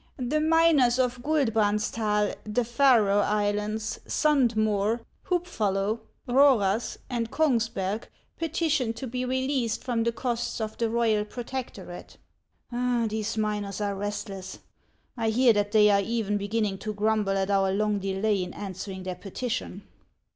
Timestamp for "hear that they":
15.29-15.91